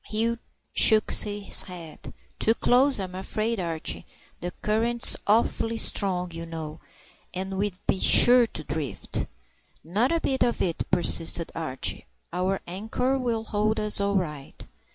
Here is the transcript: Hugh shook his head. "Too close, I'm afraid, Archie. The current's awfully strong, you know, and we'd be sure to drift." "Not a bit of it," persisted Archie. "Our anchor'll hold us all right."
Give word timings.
Hugh 0.05 0.39
shook 0.73 1.11
his 1.11 1.61
head. 1.65 2.11
"Too 2.39 2.55
close, 2.55 2.99
I'm 2.99 3.13
afraid, 3.13 3.59
Archie. 3.59 4.07
The 4.39 4.49
current's 4.63 5.15
awfully 5.27 5.77
strong, 5.77 6.31
you 6.31 6.47
know, 6.47 6.79
and 7.35 7.55
we'd 7.59 7.77
be 7.85 7.99
sure 7.99 8.47
to 8.47 8.63
drift." 8.63 9.27
"Not 9.83 10.11
a 10.11 10.19
bit 10.19 10.41
of 10.41 10.59
it," 10.59 10.89
persisted 10.89 11.51
Archie. 11.53 12.07
"Our 12.33 12.61
anchor'll 12.65 13.43
hold 13.43 13.79
us 13.79 14.01
all 14.01 14.15
right." 14.15 14.67